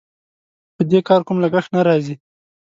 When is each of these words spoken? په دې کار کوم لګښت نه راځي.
په 0.75 0.81
دې 0.89 0.99
کار 1.07 1.21
کوم 1.27 1.37
لګښت 1.43 1.69
نه 1.75 1.81
راځي. 1.87 2.15